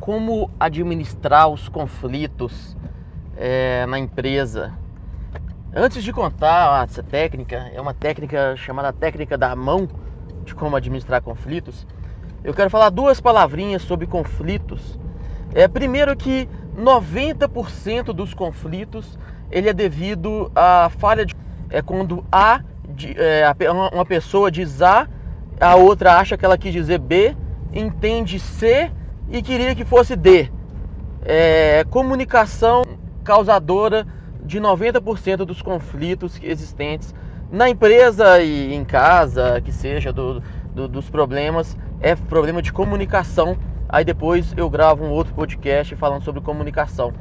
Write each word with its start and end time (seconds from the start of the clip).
como 0.00 0.50
administrar 0.58 1.48
os 1.48 1.68
conflitos 1.68 2.76
é, 3.36 3.84
na 3.86 3.98
empresa. 3.98 4.72
Antes 5.72 6.02
de 6.02 6.12
contar 6.12 6.82
essa 6.84 7.02
técnica, 7.02 7.70
é 7.72 7.80
uma 7.80 7.94
técnica 7.94 8.56
chamada 8.56 8.92
técnica 8.92 9.38
da 9.38 9.54
mão 9.54 9.88
de 10.44 10.54
como 10.54 10.74
administrar 10.74 11.22
conflitos. 11.22 11.86
Eu 12.42 12.54
quero 12.54 12.70
falar 12.70 12.88
duas 12.90 13.20
palavrinhas 13.20 13.82
sobre 13.82 14.06
conflitos. 14.06 14.98
É, 15.54 15.68
primeiro 15.68 16.16
que 16.16 16.48
90% 16.76 18.06
dos 18.06 18.32
conflitos 18.32 19.18
ele 19.50 19.68
é 19.68 19.72
devido 19.72 20.50
à 20.54 20.90
falha 20.98 21.26
de 21.26 21.34
é 21.68 21.82
quando 21.82 22.24
A 22.32 22.62
é, 23.16 23.44
uma 23.92 24.04
pessoa 24.04 24.50
diz 24.50 24.82
A, 24.82 25.06
a 25.60 25.76
outra 25.76 26.16
acha 26.16 26.36
que 26.36 26.44
ela 26.44 26.58
quis 26.58 26.72
dizer 26.72 26.98
B, 26.98 27.36
entende 27.72 28.40
C 28.40 28.90
e 29.30 29.42
queria 29.42 29.74
que 29.74 29.84
fosse 29.84 30.16
D. 30.16 30.50
É, 31.22 31.84
comunicação 31.90 32.82
causadora 33.22 34.06
de 34.42 34.60
90% 34.60 35.44
dos 35.44 35.62
conflitos 35.62 36.38
existentes 36.42 37.14
na 37.50 37.68
empresa 37.68 38.40
e 38.40 38.74
em 38.74 38.84
casa, 38.84 39.60
que 39.60 39.72
seja, 39.72 40.12
do, 40.12 40.42
do, 40.74 40.88
dos 40.88 41.08
problemas, 41.08 41.76
é 42.00 42.14
problema 42.14 42.60
de 42.62 42.72
comunicação. 42.72 43.56
Aí 43.88 44.04
depois 44.04 44.54
eu 44.56 44.68
gravo 44.70 45.04
um 45.04 45.10
outro 45.10 45.34
podcast 45.34 45.94
falando 45.96 46.24
sobre 46.24 46.40
comunicação. 46.40 47.12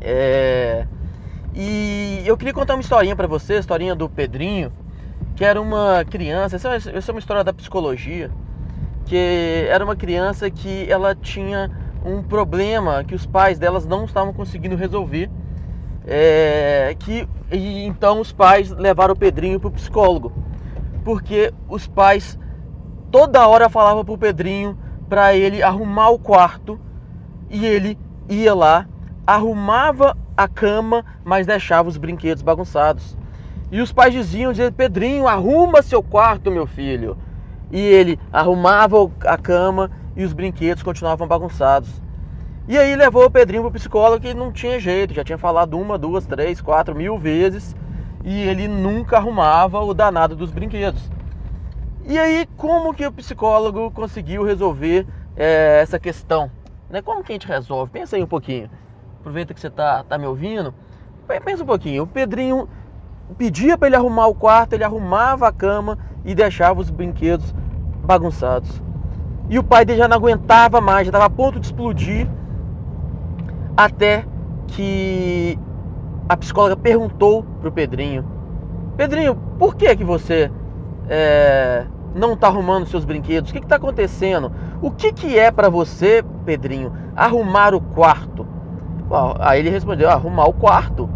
É... 0.00 0.86
E 1.54 2.22
eu 2.24 2.36
queria 2.36 2.54
contar 2.54 2.74
uma 2.74 2.80
historinha 2.80 3.16
para 3.16 3.26
você, 3.26 3.54
a 3.54 3.58
historinha 3.58 3.94
do 3.94 4.08
Pedrinho, 4.08 4.72
que 5.34 5.44
era 5.44 5.60
uma 5.60 6.04
criança, 6.04 6.56
essa 6.56 7.10
é 7.10 7.12
uma 7.12 7.18
história 7.18 7.42
da 7.42 7.52
psicologia, 7.52 8.30
que 9.08 9.66
era 9.70 9.82
uma 9.82 9.96
criança 9.96 10.50
que 10.50 10.86
ela 10.90 11.14
tinha 11.14 11.70
um 12.04 12.22
problema 12.22 13.02
que 13.02 13.14
os 13.14 13.24
pais 13.24 13.58
delas 13.58 13.86
não 13.86 14.04
estavam 14.04 14.34
conseguindo 14.34 14.76
resolver. 14.76 15.30
É, 16.06 16.94
que 16.98 17.26
e 17.50 17.84
então 17.86 18.20
os 18.20 18.32
pais 18.32 18.70
levaram 18.70 19.14
o 19.14 19.16
Pedrinho 19.16 19.58
para 19.58 19.68
o 19.68 19.72
psicólogo, 19.72 20.32
porque 21.04 21.52
os 21.68 21.86
pais 21.86 22.38
toda 23.10 23.46
hora 23.46 23.68
falavam 23.68 24.04
para 24.04 24.14
o 24.14 24.18
Pedrinho 24.18 24.78
para 25.08 25.34
ele 25.34 25.62
arrumar 25.62 26.10
o 26.10 26.18
quarto 26.18 26.78
e 27.50 27.64
ele 27.64 27.98
ia 28.28 28.54
lá, 28.54 28.86
arrumava 29.26 30.16
a 30.36 30.46
cama, 30.46 31.04
mas 31.24 31.46
deixava 31.46 31.88
os 31.88 31.96
brinquedos 31.96 32.42
bagunçados. 32.42 33.16
E 33.70 33.80
os 33.80 33.92
pais 33.92 34.12
diziam, 34.12 34.52
diziam, 34.52 34.72
Pedrinho, 34.72 35.26
arruma 35.26 35.82
seu 35.82 36.02
quarto, 36.02 36.50
meu 36.50 36.66
filho. 36.66 37.16
E 37.70 37.80
ele 37.80 38.18
arrumava 38.32 39.10
a 39.24 39.36
cama 39.36 39.90
e 40.16 40.24
os 40.24 40.32
brinquedos 40.32 40.82
continuavam 40.82 41.26
bagunçados. 41.28 42.02
E 42.66 42.76
aí 42.76 42.94
levou 42.96 43.24
o 43.24 43.30
Pedrinho 43.30 43.62
pro 43.62 43.72
psicólogo 43.72 44.20
que 44.20 44.34
não 44.34 44.52
tinha 44.52 44.78
jeito, 44.78 45.14
já 45.14 45.24
tinha 45.24 45.38
falado 45.38 45.78
uma, 45.78 45.96
duas, 45.96 46.26
três, 46.26 46.60
quatro 46.60 46.94
mil 46.94 47.18
vezes 47.18 47.74
e 48.24 48.42
ele 48.42 48.68
nunca 48.68 49.16
arrumava 49.16 49.80
o 49.80 49.94
danado 49.94 50.36
dos 50.36 50.50
brinquedos. 50.50 51.10
E 52.04 52.18
aí, 52.18 52.46
como 52.56 52.94
que 52.94 53.06
o 53.06 53.12
psicólogo 53.12 53.90
conseguiu 53.90 54.42
resolver 54.42 55.06
é, 55.36 55.80
essa 55.82 55.98
questão? 55.98 56.50
Né? 56.88 57.02
Como 57.02 57.22
que 57.22 57.32
a 57.32 57.34
gente 57.34 57.46
resolve? 57.46 57.92
Pensa 57.92 58.16
aí 58.16 58.22
um 58.22 58.26
pouquinho. 58.26 58.70
Aproveita 59.20 59.52
que 59.52 59.60
você 59.60 59.70
tá, 59.70 60.02
tá 60.04 60.16
me 60.16 60.26
ouvindo. 60.26 60.74
Pensa 61.44 61.62
um 61.62 61.66
pouquinho. 61.66 62.04
O 62.04 62.06
Pedrinho 62.06 62.68
pedia 63.36 63.76
para 63.76 63.88
ele 63.88 63.96
arrumar 63.96 64.26
o 64.26 64.34
quarto, 64.34 64.72
ele 64.72 64.84
arrumava 64.84 65.48
a 65.48 65.52
cama 65.52 65.98
e 66.28 66.34
deixava 66.34 66.78
os 66.78 66.90
brinquedos 66.90 67.54
bagunçados. 68.04 68.82
E 69.48 69.58
o 69.58 69.64
pai 69.64 69.82
dele 69.82 69.98
já 69.98 70.06
não 70.06 70.18
aguentava 70.18 70.78
mais, 70.78 71.06
já 71.06 71.08
estava 71.08 71.24
a 71.24 71.30
ponto 71.30 71.58
de 71.58 71.64
explodir. 71.64 72.28
Até 73.74 74.26
que 74.66 75.58
a 76.28 76.36
psicóloga 76.36 76.76
perguntou 76.76 77.42
pro 77.62 77.72
Pedrinho: 77.72 78.26
Pedrinho, 78.94 79.34
por 79.58 79.74
que 79.74 79.96
que 79.96 80.04
você 80.04 80.50
é, 81.08 81.86
não 82.14 82.34
está 82.34 82.48
arrumando 82.48 82.86
seus 82.86 83.06
brinquedos? 83.06 83.50
O 83.50 83.54
que 83.54 83.60
está 83.60 83.76
acontecendo? 83.76 84.52
O 84.82 84.90
que, 84.90 85.10
que 85.10 85.38
é 85.38 85.50
para 85.50 85.70
você, 85.70 86.22
Pedrinho, 86.44 86.92
arrumar 87.16 87.74
o 87.74 87.80
quarto? 87.80 88.46
Aí 89.38 89.60
ele 89.60 89.70
respondeu: 89.70 90.10
arrumar 90.10 90.44
o 90.44 90.52
quarto 90.52 91.08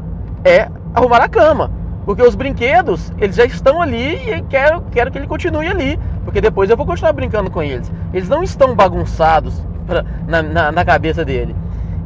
é 0.43 0.71
arrumar 0.95 1.19
a 1.19 1.29
cama. 1.29 1.82
Porque 2.05 2.23
os 2.23 2.35
brinquedos, 2.35 3.13
eles 3.19 3.37
já 3.37 3.45
estão 3.45 3.81
ali 3.81 4.17
e 4.29 4.43
quero, 4.43 4.83
quero 4.91 5.11
que 5.11 5.19
ele 5.19 5.27
continue 5.27 5.69
ali. 5.69 5.99
Porque 6.25 6.41
depois 6.41 6.69
eu 6.69 6.77
vou 6.77 6.87
continuar 6.87 7.13
brincando 7.13 7.51
com 7.51 7.63
eles. 7.63 7.91
Eles 8.13 8.29
não 8.29 8.43
estão 8.43 8.75
bagunçados 8.75 9.61
pra, 9.87 10.05
na, 10.27 10.43
na, 10.43 10.73
na, 10.73 10.85
cabeça 10.85 11.25
dele. 11.25 11.55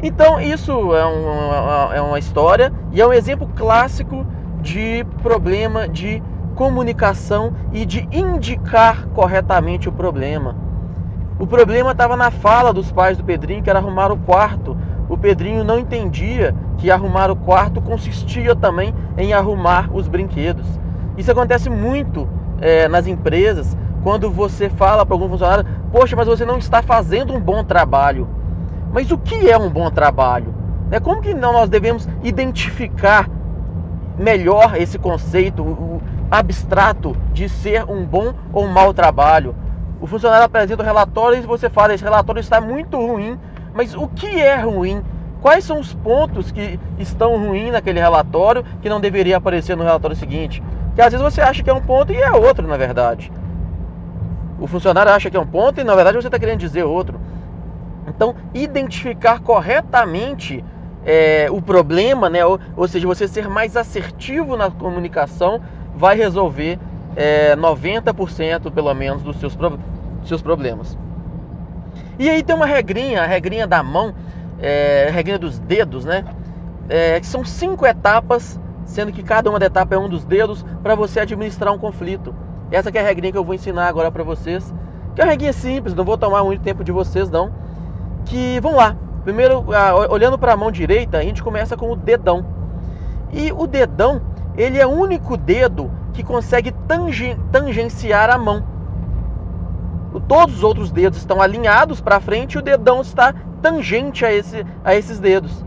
Então 0.03 0.41
isso 0.41 0.95
é 0.95 1.05
uma, 1.05 1.95
é 1.95 2.01
uma 2.01 2.19
história 2.19 2.73
e 2.93 3.01
é 3.01 3.07
um 3.07 3.13
exemplo 3.13 3.49
clássico 3.57 4.27
de 4.61 5.05
problema 5.23 5.89
de 5.89 6.23
comunicação 6.55 7.53
e 7.73 7.85
de 7.85 8.09
indicar 8.13 9.07
corretamente 9.09 9.89
o 9.89 9.93
problema. 9.93 10.57
O 11.39 11.47
problema 11.47 11.93
estava 11.93 12.17
na 12.17 12.31
fala 12.31 12.73
dos 12.73 12.91
pais 12.91 13.19
do 13.19 13.25
Pedrinho, 13.25 13.63
que 13.63 13.69
era 13.69 13.79
arrumar 13.79 14.11
o 14.11 14.17
quarto 14.17 14.77
o 15.09 15.17
Pedrinho 15.17 15.63
não 15.63 15.79
entendia 15.79 16.55
que 16.79 16.91
arrumar 16.91 17.31
o 17.31 17.37
quarto 17.37 17.81
consistia 17.81 18.55
também 18.55 18.95
em 19.17 19.33
arrumar 19.33 19.89
os 19.93 20.09
brinquedos. 20.09 20.67
Isso 21.17 21.31
acontece 21.31 21.71
muito 21.71 22.29
é, 22.61 22.89
nas 22.89 23.07
empresas 23.07 23.77
quando 24.03 24.31
você 24.31 24.69
fala 24.69 25.07
para 25.07 25.15
algum 25.15 25.29
funcionário: 25.29 25.67
Poxa, 25.93 26.17
mas 26.17 26.27
você 26.27 26.45
não 26.45 26.59
está 26.59 26.83
fazendo 26.83 27.35
um 27.35 27.41
bom 27.41 27.65
trabalho. 27.65 28.29
Mas 28.93 29.11
o 29.11 29.19
que 29.19 29.51
é 29.51 29.57
um 29.57 29.71
bom 29.71 29.91
trabalho? 29.91 30.55
Né? 30.91 31.01
Como 31.01 31.21
que 31.21 31.35
nós 31.35 31.69
devemos 31.69 32.09
identificar 32.23 33.29
melhor 34.19 34.77
esse 34.77 34.99
conceito 34.99 36.01
abstrato 36.31 37.17
de 37.33 37.49
ser 37.49 37.85
um 37.85 38.05
bom 38.05 38.33
ou 38.53 38.65
um 38.65 38.69
mau 38.69 38.93
trabalho? 38.93 39.55
O 40.01 40.07
funcionário 40.07 40.45
apresenta 40.45 40.83
o 40.83 40.87
relatório 40.87 41.39
e 41.39 41.47
você 41.47 41.71
fala: 41.71 41.95
Esse 41.95 42.05
relatório 42.05 42.41
está 42.41 42.61
muito 42.61 42.97
ruim 42.97 43.39
mas 43.77 43.95
o 43.95 44.09
que 44.09 44.41
é 44.41 44.57
ruim? 44.57 45.03
Quais 45.43 45.65
são 45.65 45.79
os 45.79 45.93
pontos 45.93 46.51
que 46.51 46.81
estão 46.99 47.37
ruins 47.37 47.71
naquele 47.71 48.01
relatório 48.01 48.65
que 48.81 48.89
não 48.89 48.99
deveria 48.99 49.37
aparecer 49.37 49.77
no 49.77 49.85
relatório 49.85 50.17
seguinte? 50.17 50.63
Que 50.95 51.03
às 51.03 51.13
vezes 51.13 51.23
você 51.23 51.43
acha 51.43 51.63
que 51.63 51.69
é 51.69 51.75
um 51.75 51.83
ponto 51.83 52.11
e 52.11 52.17
é 52.17 52.33
outro, 52.33 52.67
na 52.67 52.79
verdade. 52.79 53.31
O 54.59 54.67
funcionário 54.67 55.13
acha 55.13 55.31
que 55.31 55.37
é 55.37 55.41
um 55.41 55.47
ponto 55.47 55.79
e 55.79 55.85
na 55.85 55.95
verdade 55.95 56.17
você 56.17 56.29
está 56.29 56.39
querendo 56.39 56.59
dizer 56.59 56.85
outro. 56.85 57.21
Então, 58.09 58.35
identificar 58.55 59.41
corretamente 59.41 60.65
é, 61.05 61.49
o 61.51 61.61
problema, 61.61 62.31
né? 62.31 62.47
Ou, 62.47 62.59
ou, 62.75 62.89
seja, 62.89 63.07
você 63.07 63.29
ser 63.29 63.47
mais 63.47 63.77
assertivo 63.77 64.57
na 64.57 64.71
comunicação 64.71 65.61
vai 65.95 66.17
resolver 66.17 66.79
é, 67.15 67.55
90% 67.57 68.71
pelo 68.71 68.95
menos 68.95 69.23
dos 69.23 69.39
seus, 69.39 69.57
seus 70.25 70.41
problemas. 70.41 70.97
E 72.19 72.31
aí 72.31 72.43
tem 72.43 72.57
uma 72.57 72.67
regrinha, 72.67 73.23
a 73.23 73.27
regrinha 73.27 73.67
da 73.67 73.83
mão, 73.83 74.15
é, 74.59 75.07
a 75.09 75.13
regrinha 75.13 75.39
dos 75.39 75.59
dedos, 75.59 76.05
né? 76.05 76.25
É, 76.89 77.21
que 77.21 77.27
são 77.27 77.45
cinco 77.45 77.85
etapas, 77.85 78.59
sendo 78.85 79.13
que 79.13 79.23
cada 79.23 79.51
uma 79.51 79.59
da 79.59 79.67
etapa 79.67 79.95
é 79.95 79.99
um 79.99 80.09
dos 80.09 80.25
dedos 80.25 80.65
para 80.83 80.95
você 80.95 81.21
administrar 81.21 81.75
um 81.75 81.79
conflito. 81.79 82.35
Essa 82.71 82.91
é 82.91 82.99
a 82.99 83.03
regrinha 83.03 83.33
que 83.33 83.39
eu 83.39 83.45
vou 83.45 83.55
ensinar 83.55 83.87
agora 83.87 84.11
para 84.11 84.23
vocês. 84.23 84.75
Que 85.15 85.21
é 85.21 85.25
uma 85.25 85.31
regrinha 85.31 85.53
simples, 85.53 85.95
não 85.95 86.05
vou 86.05 86.17
tomar 86.17 86.43
muito 86.43 86.63
tempo 86.63 86.83
de 86.83 86.93
vocês 86.93 87.29
não. 87.29 87.53
Que 88.25 88.59
vamos 88.61 88.79
lá. 88.79 88.97
Primeiro, 89.25 89.65
olhando 90.09 90.39
para 90.39 90.53
a 90.53 90.57
mão 90.57 90.71
direita, 90.71 91.19
a 91.19 91.23
gente 91.23 91.43
começa 91.43 91.77
com 91.77 91.91
o 91.91 91.97
dedão. 91.97 92.47
E 93.33 93.53
o 93.53 93.67
dedão, 93.67 94.23
ele 94.57 94.79
é 94.79 94.87
o 94.87 94.91
único 94.91 95.37
dedo 95.37 95.91
que 96.15 96.23
consegue 96.23 96.73
tangen 96.87 97.37
tangenciar 97.53 98.31
a 98.31 98.39
mão 98.39 98.76
todos 100.21 100.57
os 100.57 100.63
outros 100.63 100.91
dedos 100.91 101.19
estão 101.19 101.41
alinhados 101.41 102.01
para 102.01 102.21
frente 102.21 102.55
e 102.55 102.59
o 102.59 102.63
dedão 102.63 103.01
está 103.01 103.35
tangente 103.61 104.25
a, 104.25 104.33
esse, 104.33 104.65
a 104.85 104.95
esses 104.95 105.19
dedos. 105.19 105.65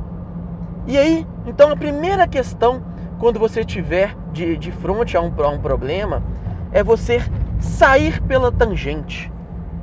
E 0.88 0.97
aí, 0.97 1.27
então 1.45 1.71
a 1.71 1.75
primeira 1.75 2.27
questão 2.27 2.81
quando 3.19 3.38
você 3.38 3.63
tiver 3.63 4.15
de, 4.31 4.57
de 4.57 4.71
frente 4.71 5.15
a 5.18 5.21
um, 5.21 5.31
a 5.44 5.50
um 5.50 5.59
problema 5.59 6.24
é 6.71 6.83
você 6.83 7.21
sair 7.59 8.21
pela 8.21 8.51
tangente. 8.51 9.31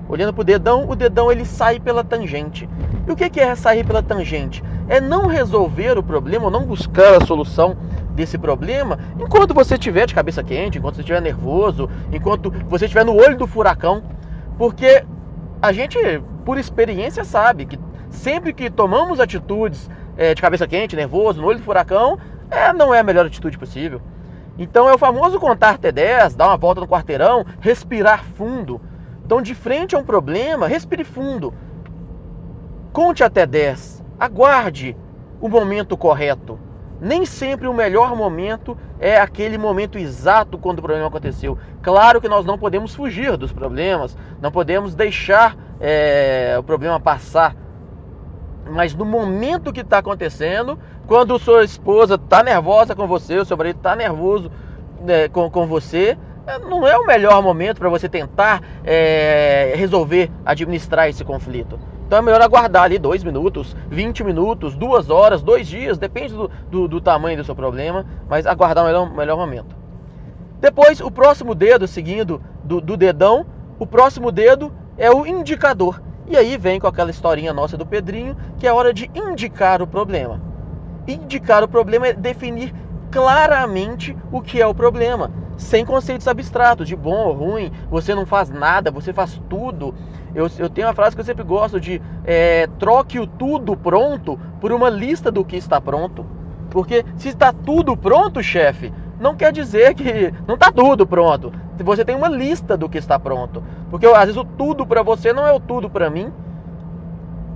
Olhando 0.09 0.33
para 0.33 0.41
o 0.41 0.45
dedão, 0.45 0.89
o 0.89 0.95
dedão 0.95 1.31
ele 1.31 1.45
sai 1.45 1.81
pela 1.81 2.05
tangente. 2.05 2.69
E 3.07 3.11
o 3.11 3.17
que 3.17 3.41
é 3.41 3.55
sair 3.55 3.85
pela 3.85 4.03
tangente? 4.03 4.63
É 4.89 5.01
não 5.01 5.27
resolver 5.27 5.99
o 5.99 6.03
problema, 6.03 6.49
não 6.49 6.65
buscar 6.65 7.21
a 7.21 7.27
solução 7.27 7.77
desse 8.17 8.39
problema 8.39 8.99
enquanto 9.21 9.53
você 9.53 9.75
estiver 9.75 10.07
de 10.07 10.15
cabeça 10.15 10.43
quente, 10.43 10.79
enquanto 10.79 10.95
você 10.95 11.03
estiver 11.03 11.21
nervoso, 11.21 11.91
enquanto 12.13 12.51
você 12.69 12.87
estiver 12.87 13.05
no 13.05 13.15
olho 13.15 13.37
do 13.37 13.47
furacão. 13.47 14.03
Porque 14.59 15.05
a 15.61 15.73
gente, 15.73 15.99
por 16.45 16.59
experiência, 16.59 17.25
sabe 17.25 17.67
que 17.67 17.79
sempre 18.11 18.53
que 18.53 18.71
tomamos 18.71 19.21
atitudes 19.21 19.91
é, 20.17 20.35
de 20.35 20.41
cabeça 20.41 20.67
quente, 20.67 20.97
nervoso, 20.97 21.41
no 21.41 21.49
olho 21.49 21.59
do 21.59 21.65
furacão, 21.65 22.19
é, 22.51 22.73
não 22.73 22.95
é 22.95 23.01
a 23.01 23.05
melhor 23.05 23.27
atitude 23.27 23.59
possível. 23.59 24.01
Então 24.59 24.89
é 24.89 24.95
o 24.95 24.99
famoso 24.99 25.39
contar 25.39 25.71
até 25.71 25.93
10, 25.93 26.35
dar 26.35 26.49
uma 26.49 26.57
volta 26.57 26.81
no 26.81 26.89
quarteirão, 26.89 27.45
respirar 27.61 28.25
fundo. 28.25 28.81
Então, 29.25 29.43
de 29.43 29.55
frente 29.55 29.95
a 29.95 29.99
um 29.99 30.05
problema, 30.05 30.67
respire 30.67 31.05
fundo. 31.05 31.53
conte 32.93 33.23
até 33.23 33.45
10, 33.45 34.03
aguarde 34.19 34.97
o 35.41 35.49
momento 35.49 35.97
correto. 35.97 36.59
Nem 37.01 37.27
sempre 37.27 37.69
o 37.69 37.75
melhor 37.75 38.17
momento 38.17 38.79
é 38.99 39.19
aquele 39.19 39.59
momento 39.59 39.99
exato 39.99 40.59
quando 40.59 40.79
o 40.79 40.83
problema 40.83 41.09
aconteceu. 41.09 41.59
Claro 41.83 42.21
que 42.21 42.29
nós 42.29 42.45
não 42.45 42.59
podemos 42.59 42.95
fugir 42.95 43.37
dos 43.37 43.53
problemas, 43.53 44.17
não 44.41 44.51
podemos 44.51 44.95
deixar 44.95 45.57
é, 45.81 46.57
o 46.59 46.63
problema 46.63 46.99
passar. 46.99 47.55
Mas 48.69 48.95
no 48.95 49.05
momento 49.05 49.73
que 49.73 49.81
está 49.81 49.99
acontecendo, 49.99 50.79
quando 51.07 51.39
sua 51.39 51.65
esposa 51.65 52.17
está 52.17 52.43
nervosa 52.43 52.95
com 52.95 53.07
você, 53.07 53.39
o 53.39 53.45
seu 53.45 53.57
marido 53.57 53.77
está 53.77 53.95
nervoso 53.95 54.51
é, 55.07 55.29
com, 55.29 55.49
com 55.51 55.67
você, 55.67 56.19
é, 56.47 56.59
não 56.59 56.87
é 56.87 56.97
o 56.97 57.07
melhor 57.07 57.43
momento 57.43 57.79
para 57.79 57.89
você 57.89 58.09
tentar 58.09 58.63
é, 58.85 59.75
resolver, 59.77 60.31
administrar 60.45 61.09
esse 61.09 61.25
conflito. 61.25 61.79
Então 62.07 62.21
é 62.21 62.23
melhor 62.23 62.41
aguardar 62.41 62.85
ali 62.85 62.99
dois 62.99 63.25
minutos, 63.25 63.75
20 63.91 64.23
minutos, 64.23 64.77
duas 64.77 65.11
horas, 65.11 65.43
dois 65.43 65.67
dias, 65.67 65.99
depende 65.99 66.35
do, 66.35 66.49
do, 66.71 66.89
do 66.89 67.01
tamanho 67.01 67.37
do 67.37 67.45
seu 67.45 67.55
problema, 67.55 68.07
mas 68.29 68.47
aguardar 68.47 68.85
o 68.85 68.87
melhor, 68.87 69.11
melhor 69.13 69.37
momento. 69.37 69.75
Depois, 70.61 71.01
o 71.01 71.11
próximo 71.11 71.53
dedo, 71.53 71.89
seguindo 71.89 72.41
do, 72.63 72.81
do 72.81 72.97
dedão, 72.97 73.45
o 73.79 73.87
próximo 73.87 74.31
dedo 74.31 74.73
é 74.97 75.11
o 75.11 75.27
indicador. 75.27 76.01
E 76.29 76.37
aí 76.37 76.57
vem 76.57 76.79
com 76.79 76.87
aquela 76.87 77.11
historinha 77.11 77.53
nossa 77.53 77.77
do 77.77 77.85
Pedrinho, 77.85 78.37
que 78.59 78.69
é 78.69 78.73
hora 78.73 78.95
de 78.95 79.11
indicar 79.13 79.83
o 79.83 79.87
problema. 79.87 80.41
Indicar 81.09 81.65
o 81.65 81.69
problema 81.69 82.07
é 82.07 82.13
definir 82.13 82.73
claramente 83.11 84.17
o 84.31 84.41
que 84.41 84.61
é 84.61 84.67
o 84.67 84.75
problema 84.75 85.31
sem 85.57 85.85
conceitos 85.85 86.29
abstratos, 86.29 86.87
de 86.87 86.95
bom 86.95 87.29
ou 87.29 87.33
ruim, 87.33 87.73
você 87.91 88.15
não 88.15 88.27
faz 88.27 88.51
nada, 88.51 88.91
você 88.91 89.13
faz 89.13 89.41
tudo. 89.49 89.95
Eu, 90.35 90.51
eu 90.59 90.69
tenho 90.69 90.87
uma 90.87 90.95
frase 90.95 91.17
que 91.17 91.21
eu 91.21 91.25
sempre 91.25 91.45
gosto 91.45 91.81
de 91.81 92.01
é, 92.25 92.67
troque 92.79 93.19
o 93.19 93.27
tudo 93.27 93.77
pronto 93.77 94.39
por 94.61 94.71
uma 94.73 94.91
lista 94.91 95.31
do 95.31 95.45
que 95.45 95.57
está 95.57 95.81
pronto. 95.81 96.27
Porque 96.71 97.05
se 97.17 97.29
está 97.29 97.53
tudo 97.53 97.97
pronto, 97.97 98.43
chefe, 98.43 98.93
não 99.19 99.35
quer 99.35 99.53
dizer 99.53 99.95
que 99.95 100.33
não 100.47 100.57
está 100.57 100.71
tudo 100.71 101.07
pronto. 101.07 101.53
Você 101.79 102.05
tem 102.05 102.17
uma 102.17 102.29
lista 102.29 102.77
do 102.77 102.89
que 102.89 102.99
está 102.99 103.19
pronto. 103.19 103.63
Porque 103.91 104.07
às 104.07 104.27
vezes 104.27 104.37
o 104.37 104.45
tudo 104.45 104.87
para 104.87 105.03
você 105.03 105.33
não 105.33 105.47
é 105.47 105.53
o 105.53 105.61
tudo 105.61 105.89
para 105.89 106.11
mim. 106.11 106.31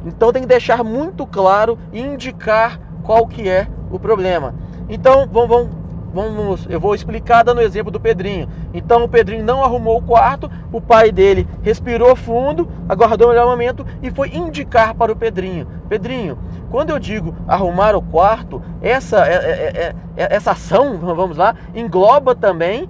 Então 0.06 0.32
tem 0.32 0.42
que 0.42 0.48
deixar 0.48 0.82
muito 0.82 1.26
claro 1.26 1.78
e 1.92 2.00
indicar 2.00 2.80
qual 3.02 3.26
que 3.26 3.48
é 3.48 3.68
o 3.90 3.98
problema. 3.98 4.54
Então 4.88 5.26
vamos, 5.30 5.48
vamos 5.48 5.79
Vamos, 6.12 6.66
eu 6.68 6.80
vou 6.80 6.94
explicar 6.94 7.44
dando 7.44 7.58
o 7.58 7.62
exemplo 7.62 7.90
do 7.90 8.00
Pedrinho. 8.00 8.48
Então 8.74 9.04
o 9.04 9.08
Pedrinho 9.08 9.44
não 9.44 9.64
arrumou 9.64 9.98
o 9.98 10.02
quarto, 10.02 10.50
o 10.72 10.80
pai 10.80 11.12
dele 11.12 11.46
respirou 11.62 12.16
fundo, 12.16 12.68
aguardou 12.88 13.28
o 13.28 13.30
melhor 13.30 13.46
momento 13.46 13.86
e 14.02 14.10
foi 14.10 14.34
indicar 14.34 14.94
para 14.94 15.12
o 15.12 15.16
Pedrinho: 15.16 15.68
Pedrinho, 15.88 16.36
quando 16.70 16.90
eu 16.90 16.98
digo 16.98 17.34
arrumar 17.46 17.94
o 17.94 18.02
quarto, 18.02 18.60
essa, 18.82 19.24
é, 19.24 19.34
é, 19.34 19.94
é, 20.16 20.34
essa 20.34 20.50
ação, 20.50 20.98
vamos 21.14 21.36
lá, 21.36 21.54
engloba 21.74 22.34
também 22.34 22.88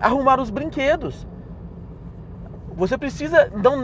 arrumar 0.00 0.40
os 0.40 0.50
brinquedos. 0.50 1.26
Você 2.76 2.98
precisa. 2.98 3.50
Não, 3.54 3.76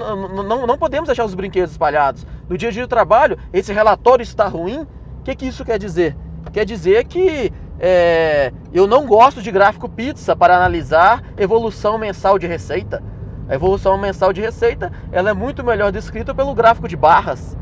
não, 0.43 0.67
não 0.67 0.79
podemos 0.79 1.07
deixar 1.07 1.25
os 1.25 1.35
brinquedos 1.35 1.71
espalhados. 1.71 2.27
No 2.49 2.59
dia 2.59 2.69
a 2.71 2.73
dia 2.73 2.83
do 2.83 2.89
trabalho, 2.89 3.39
esse 3.53 3.73
relatório 3.73 4.23
está 4.23 4.49
ruim. 4.49 4.83
O 4.83 5.23
que, 5.23 5.35
que 5.35 5.47
isso 5.47 5.65
quer 5.65 5.79
dizer? 5.79 6.17
Quer 6.53 6.65
dizer 6.65 7.05
que 7.05 7.53
é, 7.79 8.53
eu 8.73 8.87
não 8.87 9.07
gosto 9.07 9.43
de 9.43 9.51
gráfico 9.51 9.89
pizza 9.89 10.35
para 10.35 10.57
analisar 10.57 11.23
evolução 11.37 11.99
mensal 11.99 12.39
de 12.39 12.47
receita. 12.47 13.03
A 13.49 13.55
evolução 13.55 13.97
mensal 13.99 14.33
de 14.33 14.41
receita 14.41 14.91
ela 15.13 15.31
é 15.31 15.35
muito 15.35 15.63
melhor 15.63 15.93
descrita 15.93 16.35
pelo 16.35 16.55
gráfico 16.55 16.89
de 16.89 16.97
barras. 16.97 17.57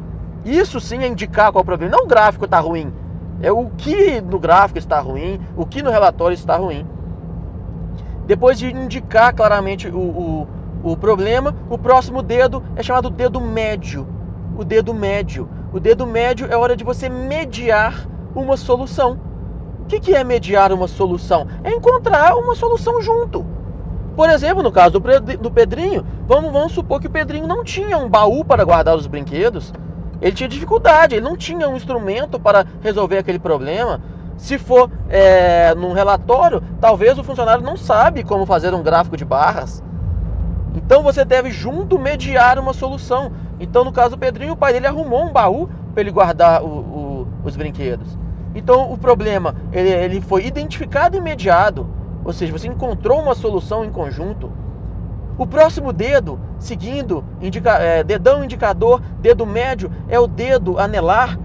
Isso 0.44 0.80
sim 0.80 1.02
é 1.02 1.08
indicar 1.08 1.50
qual 1.50 1.60
é 1.60 1.62
o 1.62 1.64
problema. 1.64 1.96
Não 1.96 2.04
o 2.04 2.08
gráfico 2.08 2.44
está 2.44 2.60
ruim, 2.60 2.92
é 3.42 3.50
o 3.50 3.68
que 3.70 4.20
no 4.20 4.38
gráfico 4.38 4.78
está 4.78 5.00
ruim, 5.00 5.40
o 5.56 5.66
que 5.66 5.82
no 5.82 5.90
relatório 5.90 6.34
está 6.34 6.56
ruim. 6.56 6.86
Depois 8.26 8.58
de 8.58 8.70
indicar 8.70 9.34
claramente 9.34 9.88
o, 9.88 9.98
o, 9.98 10.48
o 10.82 10.96
problema, 10.96 11.54
o 11.68 11.76
próximo 11.76 12.22
dedo 12.22 12.62
é 12.76 12.82
chamado 12.82 13.10
dedo 13.10 13.40
médio. 13.40 14.06
O 14.56 14.64
dedo 14.64 14.94
médio. 14.94 15.48
O 15.72 15.80
dedo 15.80 16.06
médio 16.06 16.46
é 16.48 16.56
hora 16.56 16.76
de 16.76 16.84
você 16.84 17.08
mediar 17.08 18.06
uma 18.34 18.56
solução. 18.56 19.18
O 19.84 19.86
que 19.86 20.14
é 20.14 20.24
mediar 20.24 20.72
uma 20.72 20.88
solução? 20.88 21.46
É 21.62 21.70
encontrar 21.70 22.34
uma 22.36 22.54
solução 22.54 23.02
junto. 23.02 23.44
Por 24.16 24.30
exemplo, 24.30 24.62
no 24.62 24.72
caso 24.72 24.98
do 24.98 25.50
Pedrinho, 25.50 26.06
vamos, 26.26 26.50
vamos 26.50 26.72
supor 26.72 27.00
que 27.00 27.06
o 27.06 27.10
Pedrinho 27.10 27.46
não 27.46 27.62
tinha 27.62 27.98
um 27.98 28.08
baú 28.08 28.44
para 28.44 28.64
guardar 28.64 28.96
os 28.96 29.06
brinquedos. 29.06 29.74
Ele 30.22 30.32
tinha 30.32 30.48
dificuldade, 30.48 31.14
ele 31.14 31.24
não 31.24 31.36
tinha 31.36 31.68
um 31.68 31.76
instrumento 31.76 32.40
para 32.40 32.64
resolver 32.80 33.18
aquele 33.18 33.38
problema. 33.38 34.00
Se 34.38 34.56
for 34.56 34.90
é, 35.10 35.74
num 35.74 35.92
relatório, 35.92 36.62
talvez 36.80 37.18
o 37.18 37.24
funcionário 37.24 37.62
não 37.62 37.76
sabe 37.76 38.24
como 38.24 38.46
fazer 38.46 38.72
um 38.72 38.82
gráfico 38.82 39.18
de 39.18 39.24
barras. 39.24 39.82
Então 40.74 41.02
você 41.02 41.26
deve 41.26 41.50
junto 41.50 41.98
mediar 41.98 42.58
uma 42.58 42.72
solução. 42.72 43.32
Então, 43.60 43.84
no 43.84 43.92
caso 43.92 44.10
do 44.10 44.18
Pedrinho, 44.18 44.54
o 44.54 44.56
pai 44.56 44.72
dele 44.72 44.86
arrumou 44.86 45.24
um 45.24 45.32
baú 45.32 45.68
para 45.92 46.00
ele 46.00 46.10
guardar 46.10 46.62
o, 46.62 46.66
o, 46.66 47.28
os 47.44 47.54
brinquedos. 47.54 48.23
Então 48.54 48.92
o 48.92 48.96
problema 48.96 49.54
ele, 49.72 49.88
ele 49.88 50.20
foi 50.20 50.46
identificado 50.46 51.16
e 51.16 51.20
mediado, 51.20 51.86
ou 52.24 52.32
seja, 52.32 52.52
você 52.52 52.68
encontrou 52.68 53.20
uma 53.20 53.34
solução 53.34 53.84
em 53.84 53.90
conjunto. 53.90 54.50
O 55.36 55.46
próximo 55.46 55.92
dedo, 55.92 56.38
seguindo, 56.58 57.24
indica, 57.40 57.72
é, 57.72 58.04
dedão 58.04 58.44
indicador, 58.44 59.02
dedo 59.20 59.44
médio, 59.44 59.90
é 60.08 60.18
o 60.18 60.26
dedo 60.26 60.78
anelar. 60.78 61.38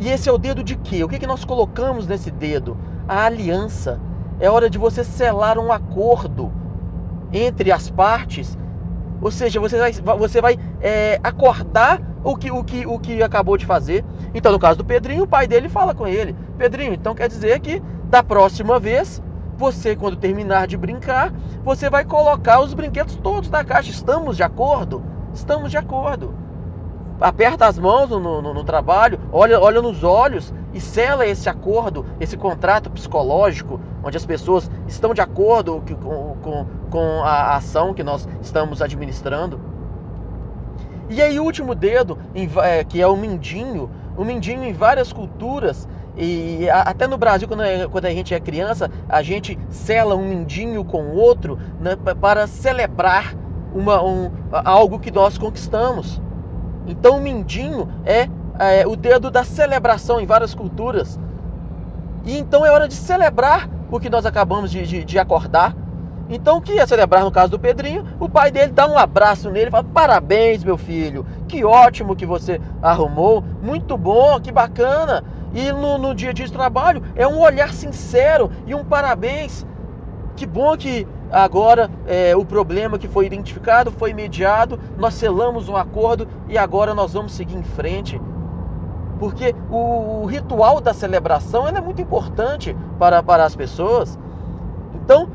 E 0.00 0.08
esse 0.08 0.28
é 0.28 0.32
o 0.32 0.38
dedo 0.38 0.64
de 0.64 0.76
quê? 0.76 1.04
O 1.04 1.08
que, 1.08 1.18
que 1.18 1.26
nós 1.26 1.44
colocamos 1.44 2.06
nesse 2.06 2.30
dedo? 2.30 2.76
A 3.06 3.24
aliança. 3.26 4.00
É 4.40 4.50
hora 4.50 4.68
de 4.68 4.78
você 4.78 5.04
selar 5.04 5.58
um 5.58 5.70
acordo 5.70 6.50
entre 7.32 7.70
as 7.70 7.90
partes. 7.90 8.56
Ou 9.20 9.30
seja, 9.30 9.60
você 9.60 9.78
vai, 9.78 9.92
você 9.92 10.40
vai 10.40 10.58
é, 10.80 11.20
acordar 11.22 12.00
o 12.24 12.34
que, 12.36 12.50
o, 12.50 12.64
que, 12.64 12.86
o 12.86 12.98
que 12.98 13.22
acabou 13.22 13.56
de 13.56 13.66
fazer. 13.66 14.04
Então, 14.34 14.50
no 14.50 14.58
caso 14.58 14.78
do 14.78 14.84
Pedrinho, 14.84 15.24
o 15.24 15.28
pai 15.28 15.46
dele 15.46 15.68
fala 15.68 15.94
com 15.94 16.06
ele: 16.06 16.34
Pedrinho, 16.56 16.94
então 16.94 17.14
quer 17.14 17.28
dizer 17.28 17.60
que 17.60 17.82
da 18.04 18.22
próxima 18.22 18.78
vez, 18.78 19.22
você, 19.56 19.96
quando 19.96 20.16
terminar 20.16 20.66
de 20.66 20.76
brincar, 20.76 21.32
você 21.64 21.88
vai 21.88 22.04
colocar 22.04 22.60
os 22.60 22.74
brinquedos 22.74 23.16
todos 23.16 23.50
na 23.50 23.64
caixa. 23.64 23.90
Estamos 23.90 24.36
de 24.36 24.42
acordo? 24.42 25.02
Estamos 25.32 25.70
de 25.70 25.76
acordo. 25.76 26.34
Aperta 27.20 27.66
as 27.66 27.78
mãos 27.78 28.10
no, 28.10 28.20
no, 28.20 28.54
no 28.54 28.64
trabalho, 28.64 29.20
olha, 29.32 29.60
olha 29.60 29.80
nos 29.80 30.02
olhos 30.02 30.52
e 30.72 30.80
sela 30.80 31.26
esse 31.26 31.48
acordo, 31.48 32.04
esse 32.18 32.36
contrato 32.36 32.90
psicológico, 32.90 33.80
onde 34.02 34.16
as 34.16 34.26
pessoas 34.26 34.70
estão 34.86 35.14
de 35.14 35.20
acordo 35.20 35.82
com, 36.02 36.36
com, 36.42 36.66
com 36.90 37.22
a 37.22 37.54
ação 37.56 37.94
que 37.94 38.02
nós 38.02 38.28
estamos 38.42 38.82
administrando. 38.82 39.60
E 41.08 41.22
aí, 41.22 41.38
o 41.38 41.44
último 41.44 41.74
dedo, 41.74 42.18
é, 42.62 42.82
que 42.82 43.00
é 43.00 43.06
o 43.06 43.16
mindinho, 43.16 43.90
o 44.16 44.24
mindinho 44.24 44.64
em 44.64 44.72
várias 44.72 45.12
culturas, 45.12 45.86
e 46.16 46.68
até 46.70 47.06
no 47.06 47.18
Brasil, 47.18 47.48
quando, 47.48 47.62
é, 47.62 47.88
quando 47.88 48.04
a 48.06 48.10
gente 48.10 48.32
é 48.32 48.40
criança, 48.40 48.90
a 49.08 49.22
gente 49.22 49.58
sela 49.70 50.14
um 50.14 50.24
mindinho 50.24 50.84
com 50.84 51.02
o 51.02 51.16
outro 51.16 51.58
né, 51.80 51.96
para 52.20 52.46
celebrar 52.46 53.34
uma, 53.74 54.02
um, 54.02 54.30
algo 54.52 54.98
que 54.98 55.10
nós 55.10 55.36
conquistamos. 55.36 56.20
Então, 56.86 57.16
o 57.16 57.20
mindinho 57.20 57.88
é, 58.04 58.28
é 58.58 58.86
o 58.86 58.94
dedo 58.94 59.30
da 59.30 59.42
celebração 59.42 60.20
em 60.20 60.26
várias 60.26 60.54
culturas. 60.54 61.18
E 62.24 62.38
então 62.38 62.64
é 62.64 62.70
hora 62.70 62.86
de 62.86 62.94
celebrar 62.94 63.68
o 63.90 63.98
que 63.98 64.08
nós 64.08 64.24
acabamos 64.24 64.70
de, 64.70 64.86
de, 64.86 65.04
de 65.04 65.18
acordar 65.18 65.74
então, 66.28 66.60
que 66.60 66.72
ia 66.72 66.86
celebrar 66.86 67.22
no 67.22 67.30
caso 67.30 67.50
do 67.50 67.58
Pedrinho? 67.58 68.04
O 68.18 68.28
pai 68.28 68.50
dele 68.50 68.72
dá 68.72 68.86
um 68.86 68.96
abraço 68.96 69.50
nele 69.50 69.68
e 69.68 69.70
fala: 69.70 69.84
Parabéns, 69.84 70.64
meu 70.64 70.78
filho, 70.78 71.26
que 71.46 71.64
ótimo 71.64 72.16
que 72.16 72.24
você 72.24 72.60
arrumou, 72.80 73.44
muito 73.62 73.96
bom, 73.96 74.40
que 74.40 74.50
bacana. 74.50 75.22
E 75.54 75.70
no, 75.70 75.96
no 75.96 76.14
dia 76.14 76.30
a 76.30 76.32
dia 76.32 76.46
de 76.46 76.52
trabalho 76.52 77.02
é 77.14 77.26
um 77.26 77.38
olhar 77.40 77.72
sincero 77.72 78.50
e 78.66 78.74
um 78.74 78.84
parabéns. 78.84 79.64
Que 80.36 80.44
bom 80.44 80.76
que 80.76 81.06
agora 81.30 81.88
é, 82.06 82.34
o 82.36 82.44
problema 82.44 82.98
que 82.98 83.06
foi 83.06 83.24
identificado 83.24 83.92
foi 83.92 84.12
mediado, 84.12 84.80
nós 84.98 85.14
selamos 85.14 85.68
um 85.68 85.76
acordo 85.76 86.26
e 86.48 86.58
agora 86.58 86.92
nós 86.92 87.12
vamos 87.12 87.32
seguir 87.32 87.56
em 87.56 87.62
frente. 87.62 88.20
Porque 89.20 89.54
o, 89.70 90.22
o 90.22 90.26
ritual 90.26 90.80
da 90.80 90.92
celebração 90.92 91.68
é 91.68 91.80
muito 91.80 92.02
importante 92.02 92.76
para, 92.98 93.22
para 93.22 93.44
as 93.44 93.54
pessoas. 93.54 94.18
Então, 94.96 95.28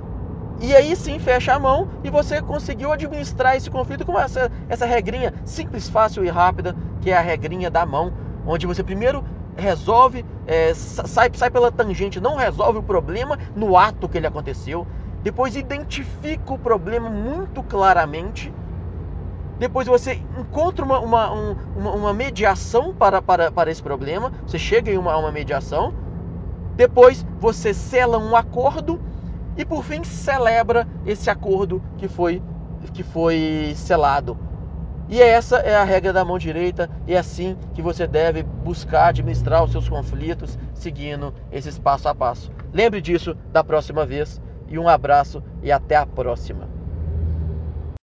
e 0.59 0.75
aí 0.75 0.93
sim 0.97 1.17
fecha 1.17 1.53
a 1.53 1.59
mão 1.59 1.87
e 2.03 2.09
você 2.09 2.41
conseguiu 2.41 2.91
administrar 2.91 3.55
esse 3.55 3.69
conflito 3.69 4.05
com 4.05 4.19
essa, 4.19 4.51
essa 4.67 4.85
regrinha 4.85 5.33
simples, 5.45 5.87
fácil 5.87 6.25
e 6.25 6.27
rápida, 6.27 6.75
que 6.99 7.09
é 7.09 7.17
a 7.17 7.21
regrinha 7.21 7.71
da 7.71 7.85
mão, 7.85 8.11
onde 8.45 8.67
você 8.67 8.83
primeiro 8.83 9.23
resolve, 9.59 10.25
é, 10.47 10.73
sai, 10.73 11.29
sai 11.33 11.49
pela 11.49 11.71
tangente, 11.71 12.19
não 12.19 12.35
resolve 12.35 12.79
o 12.79 12.83
problema 12.83 13.37
no 13.55 13.77
ato 13.77 14.09
que 14.09 14.17
ele 14.17 14.27
aconteceu, 14.27 14.87
depois 15.21 15.55
identifica 15.55 16.53
o 16.53 16.57
problema 16.57 17.09
muito 17.09 17.61
claramente 17.61 18.51
depois 19.59 19.85
você 19.85 20.21
encontra 20.37 20.85
uma, 20.85 20.99
uma, 20.99 21.33
um, 21.33 21.55
uma, 21.75 21.91
uma, 21.91 22.13
mediação 22.13 22.93
para, 22.93 23.21
para, 23.21 23.51
para 23.51 23.69
esse 23.69 23.83
problema, 23.83 24.31
você 24.47 24.57
chega 24.57 24.89
em 24.89 24.97
uma, 24.97 25.17
uma 25.17 25.33
mediação, 25.33 25.93
depois 26.77 27.25
você 27.41 27.73
sela 27.73 28.17
um 28.17 28.37
acordo 28.37 29.01
e 29.57 29.65
por 29.65 29.83
fim 29.83 30.01
celebra 30.01 30.87
esse 31.05 31.29
acordo 31.29 31.83
que 31.97 32.07
foi, 32.07 32.41
que 32.93 33.03
foi 33.03 33.73
selado. 33.75 34.37
E 35.11 35.19
essa 35.19 35.57
é 35.57 35.75
a 35.75 35.83
regra 35.83 36.13
da 36.13 36.23
mão 36.23 36.37
direita, 36.37 36.87
e 37.07 37.15
é 37.15 37.17
assim 37.17 37.57
que 37.73 37.81
você 37.81 38.05
deve 38.05 38.43
buscar 38.43 39.07
administrar 39.07 39.63
os 39.63 39.71
seus 39.71 39.89
conflitos, 39.89 40.55
seguindo 40.71 41.33
esses 41.51 41.79
passo 41.79 42.07
a 42.07 42.13
passo. 42.13 42.51
Lembre 42.71 43.01
disso 43.01 43.35
da 43.51 43.63
próxima 43.63 44.05
vez, 44.05 44.39
e 44.67 44.77
um 44.77 44.87
abraço 44.87 45.43
e 45.63 45.71
até 45.71 45.95
a 45.95 46.05
próxima. 46.05 46.78